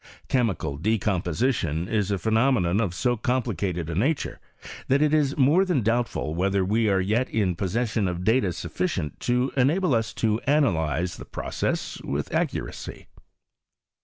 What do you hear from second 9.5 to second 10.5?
enable us to